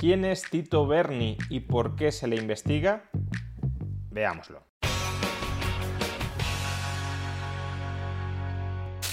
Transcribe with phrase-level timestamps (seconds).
[0.00, 3.04] ¿Quién es Tito Berni y por qué se le investiga?
[4.10, 4.62] Veámoslo.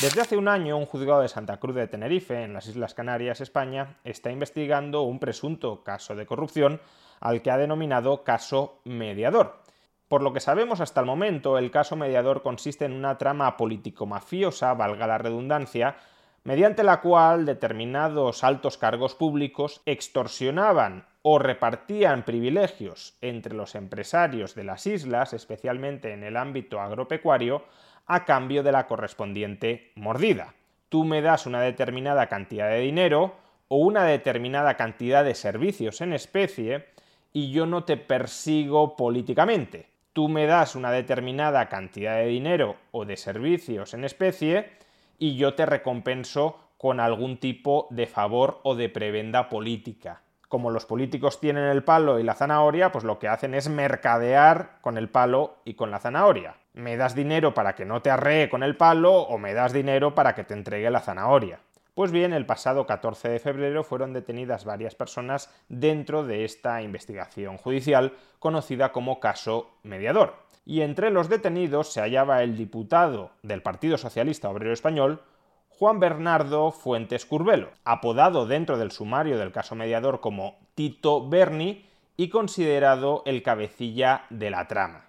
[0.00, 3.42] Desde hace un año, un juzgado de Santa Cruz de Tenerife, en las Islas Canarias,
[3.42, 6.80] España, está investigando un presunto caso de corrupción
[7.20, 9.60] al que ha denominado caso mediador.
[10.08, 14.72] Por lo que sabemos hasta el momento, el caso mediador consiste en una trama político-mafiosa,
[14.72, 15.96] valga la redundancia,
[16.44, 24.64] mediante la cual determinados altos cargos públicos extorsionaban o repartían privilegios entre los empresarios de
[24.64, 27.64] las islas, especialmente en el ámbito agropecuario,
[28.06, 30.54] a cambio de la correspondiente mordida.
[30.88, 33.34] Tú me das una determinada cantidad de dinero
[33.68, 36.86] o una determinada cantidad de servicios en especie
[37.32, 39.88] y yo no te persigo políticamente.
[40.12, 44.72] Tú me das una determinada cantidad de dinero o de servicios en especie
[45.20, 50.22] y yo te recompenso con algún tipo de favor o de prebenda política.
[50.48, 54.78] Como los políticos tienen el palo y la zanahoria, pues lo que hacen es mercadear
[54.80, 58.48] con el palo y con la zanahoria me das dinero para que no te arree
[58.48, 61.60] con el palo o me das dinero para que te entregue la zanahoria.
[61.94, 67.58] Pues bien, el pasado 14 de febrero fueron detenidas varias personas dentro de esta investigación
[67.58, 70.34] judicial conocida como caso mediador.
[70.70, 75.20] Y entre los detenidos se hallaba el diputado del Partido Socialista Obrero Español,
[75.68, 82.28] Juan Bernardo Fuentes Curbelo, apodado dentro del sumario del caso mediador como Tito Berni y
[82.28, 85.06] considerado el cabecilla de la trama.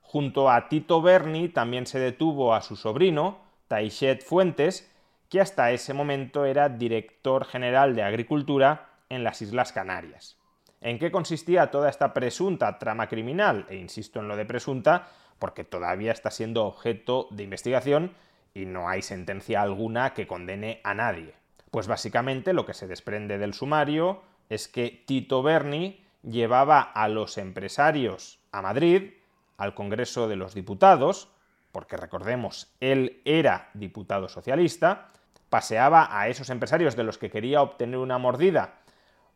[0.00, 3.38] Junto a Tito Berni también se detuvo a su sobrino,
[3.68, 4.92] Taichet Fuentes,
[5.28, 10.36] que hasta ese momento era director general de Agricultura en las Islas Canarias.
[10.84, 13.64] ¿En qué consistía toda esta presunta trama criminal?
[13.70, 15.08] E insisto en lo de presunta,
[15.38, 18.12] porque todavía está siendo objeto de investigación
[18.52, 21.32] y no hay sentencia alguna que condene a nadie.
[21.70, 27.38] Pues básicamente lo que se desprende del sumario es que Tito Berni llevaba a los
[27.38, 29.14] empresarios a Madrid
[29.56, 31.30] al Congreso de los Diputados,
[31.72, 35.08] porque recordemos, él era diputado socialista,
[35.48, 38.83] paseaba a esos empresarios de los que quería obtener una mordida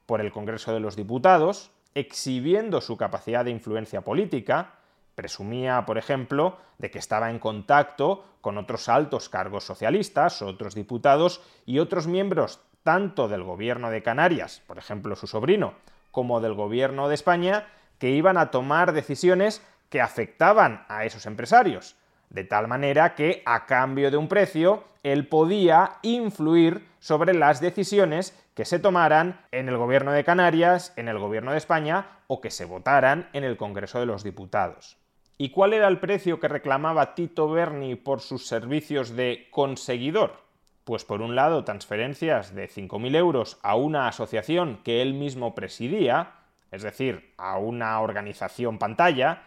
[0.08, 4.76] por el Congreso de los Diputados, exhibiendo su capacidad de influencia política,
[5.14, 11.42] presumía, por ejemplo, de que estaba en contacto con otros altos cargos socialistas, otros diputados
[11.66, 15.74] y otros miembros tanto del gobierno de Canarias, por ejemplo su sobrino,
[16.10, 17.66] como del gobierno de España,
[17.98, 21.96] que iban a tomar decisiones que afectaban a esos empresarios,
[22.30, 28.34] de tal manera que a cambio de un precio él podía influir sobre las decisiones
[28.58, 32.50] que se tomaran en el gobierno de Canarias, en el gobierno de España o que
[32.50, 34.96] se votaran en el Congreso de los Diputados.
[35.36, 40.42] ¿Y cuál era el precio que reclamaba Tito Berni por sus servicios de conseguidor?
[40.82, 46.32] Pues por un lado transferencias de 5.000 euros a una asociación que él mismo presidía,
[46.72, 49.44] es decir, a una organización pantalla,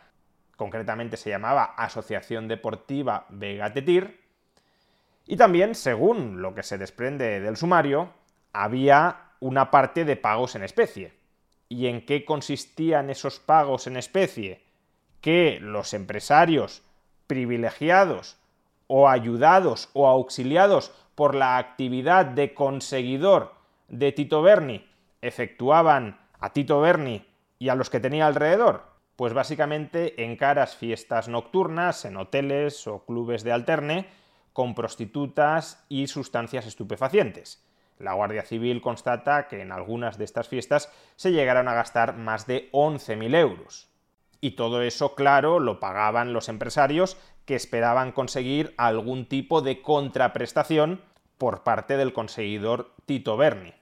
[0.56, 4.22] concretamente se llamaba Asociación Deportiva Vega Tetir,
[5.28, 8.21] y también, según lo que se desprende del sumario,
[8.54, 11.14] había una parte de pagos en especie.
[11.70, 14.64] ¿Y en qué consistían esos pagos en especie?
[15.22, 16.84] Que los empresarios
[17.28, 18.38] privilegiados
[18.88, 23.54] o ayudados o auxiliados por la actividad de conseguidor
[23.88, 24.86] de Tito Berni
[25.22, 27.26] efectuaban a Tito Berni
[27.60, 28.92] y a los que tenía alrededor.
[29.16, 34.08] Pues básicamente en caras fiestas nocturnas, en hoteles o clubes de alterne,
[34.52, 37.64] con prostitutas y sustancias estupefacientes.
[38.02, 42.48] La Guardia Civil constata que en algunas de estas fiestas se llegaron a gastar más
[42.48, 43.90] de 11.000 euros.
[44.42, 51.02] Y todo eso, claro, lo pagaban los empresarios que esperaban conseguir algún tipo de contraprestación
[51.38, 53.74] por parte del conseguidor Tito Berni.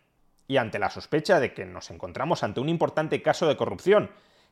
[0.48, 4.10] Y ante la sospecha de que nos encontramos ante un importante caso de corrupción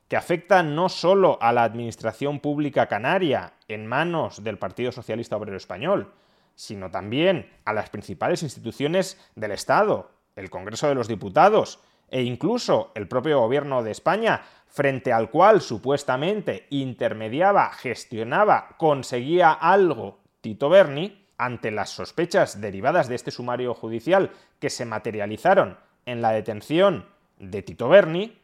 [0.08, 5.58] que afecta no solo a la administración pública canaria en manos del Partido Socialista Obrero
[5.58, 6.14] Español,
[6.58, 12.92] sino también a las principales instituciones del Estado, el Congreso de los Diputados e incluso
[12.96, 21.26] el propio Gobierno de España, frente al cual supuestamente intermediaba, gestionaba, conseguía algo Tito Berni,
[21.38, 25.78] ante las sospechas derivadas de este sumario judicial que se materializaron
[26.08, 27.06] en la detención
[27.38, 28.42] de Tito Berni,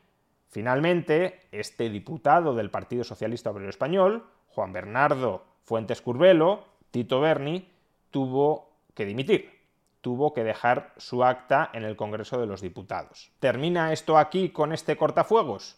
[0.49, 7.72] finalmente este diputado del Partido Socialista Obrero Español, Juan Bernardo Fuentes Curbelo, Tito Berni,
[8.13, 9.59] tuvo que dimitir,
[9.99, 13.31] tuvo que dejar su acta en el Congreso de los Diputados.
[13.39, 15.77] ¿Termina esto aquí con este cortafuegos?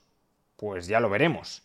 [0.57, 1.63] Pues ya lo veremos.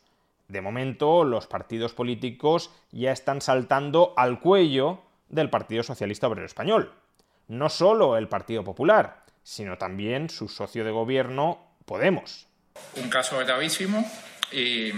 [0.49, 6.93] De momento, los partidos políticos ya están saltando al cuello del Partido Socialista Obrero Español.
[7.49, 12.47] No solo el Partido Popular, sino también su socio de gobierno, Podemos.
[13.03, 14.09] Un caso gravísimo
[14.53, 14.93] y,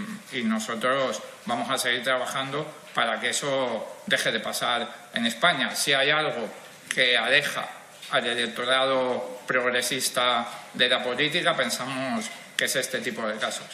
[0.44, 5.74] nosotros vamos a seguir trabajando para que eso deje de pasar en España.
[5.74, 6.48] Si hay algo
[6.92, 7.68] que aleja
[8.10, 13.66] al electorado progresista de la política, pensamos que es este tipo de casos.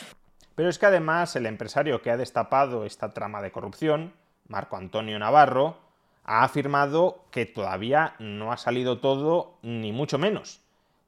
[0.55, 4.15] Pero es que además el empresario que ha destapado esta trama de corrupción,
[4.49, 5.79] Marco Antonio Navarro,
[6.25, 10.61] ha afirmado que todavía no ha salido todo, ni mucho menos,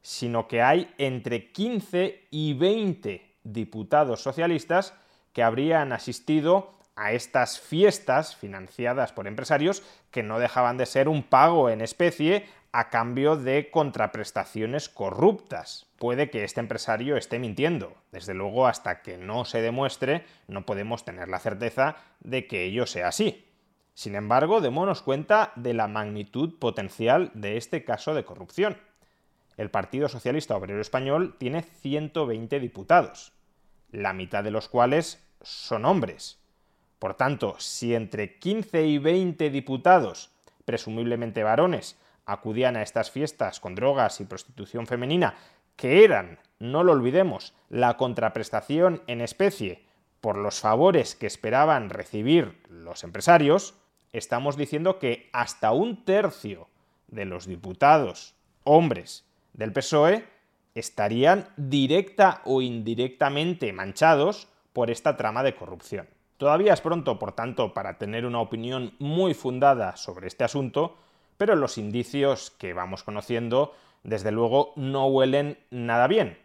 [0.02, 4.94] sino que hay entre 15 y 20 diputados socialistas
[5.32, 11.22] que habrían asistido a estas fiestas financiadas por empresarios que no dejaban de ser un
[11.22, 15.86] pago en especie a cambio de contraprestaciones corruptas.
[15.98, 17.94] Puede que este empresario esté mintiendo.
[18.12, 22.86] Desde luego, hasta que no se demuestre, no podemos tener la certeza de que ello
[22.86, 23.46] sea así.
[23.94, 28.78] Sin embargo, démonos cuenta de la magnitud potencial de este caso de corrupción.
[29.60, 33.34] El Partido Socialista Obrero Español tiene 120 diputados,
[33.90, 36.38] la mitad de los cuales son hombres.
[36.98, 40.30] Por tanto, si entre 15 y 20 diputados,
[40.64, 45.34] presumiblemente varones, acudían a estas fiestas con drogas y prostitución femenina,
[45.76, 49.84] que eran, no lo olvidemos, la contraprestación en especie
[50.22, 53.74] por los favores que esperaban recibir los empresarios,
[54.14, 56.68] estamos diciendo que hasta un tercio
[57.08, 58.34] de los diputados
[58.64, 60.24] hombres del PSOE
[60.74, 66.08] estarían directa o indirectamente manchados por esta trama de corrupción.
[66.36, 70.96] Todavía es pronto, por tanto, para tener una opinión muy fundada sobre este asunto,
[71.36, 73.74] pero los indicios que vamos conociendo,
[74.04, 76.38] desde luego, no huelen nada bien.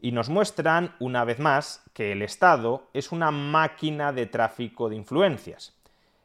[0.00, 4.96] Y nos muestran, una vez más, que el Estado es una máquina de tráfico de
[4.96, 5.74] influencias,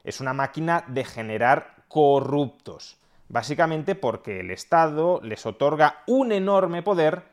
[0.03, 2.97] es una máquina de generar corruptos,
[3.33, 7.24] básicamente porque el Estado les otorga un enorme poder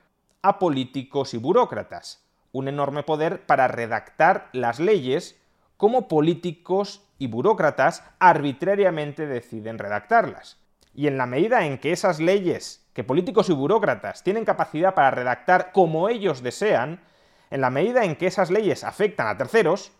[0.40, 5.38] a políticos y burócratas, un enorme poder para redactar las leyes
[5.76, 10.58] como políticos y burócratas arbitrariamente deciden redactarlas.
[10.94, 15.10] Y en la medida en que esas leyes que políticos y burócratas tienen capacidad para
[15.10, 17.02] redactar como ellos desean,
[17.50, 19.92] en la medida en que esas leyes afectan a terceros,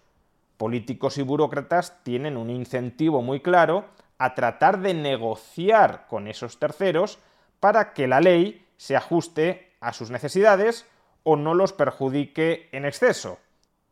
[0.56, 3.85] políticos y burócratas tienen un incentivo muy claro
[4.20, 7.19] a tratar de negociar con esos terceros
[7.58, 10.87] para que la ley se ajuste a sus necesidades
[11.22, 13.38] o no los perjudique en exceso.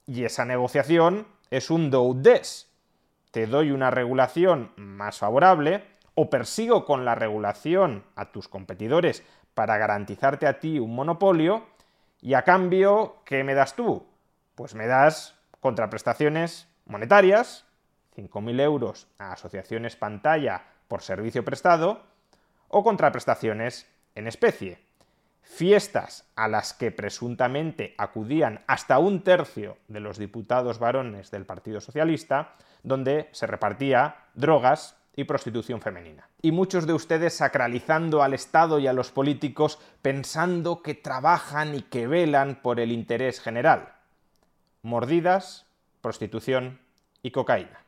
[0.06, 2.68] Y esa negociación es un do des.
[3.30, 5.82] Te doy una regulación más favorable,
[6.14, 9.22] o persigo con la regulación a tus competidores
[9.54, 11.64] para garantizarte a ti un monopolio
[12.20, 14.04] y a cambio, ¿qué me das tú?
[14.56, 17.64] Pues me das contraprestaciones monetarias,
[18.18, 22.02] 5.000 euros a asociaciones pantalla por servicio prestado,
[22.68, 24.78] o contraprestaciones en especie.
[25.42, 31.80] Fiestas a las que presuntamente acudían hasta un tercio de los diputados varones del Partido
[31.80, 36.28] Socialista, donde se repartía drogas y prostitución femenina.
[36.42, 41.82] Y muchos de ustedes sacralizando al Estado y a los políticos pensando que trabajan y
[41.82, 43.94] que velan por el interés general.
[44.82, 45.66] Mordidas,
[46.02, 46.78] prostitución
[47.22, 47.87] y cocaína.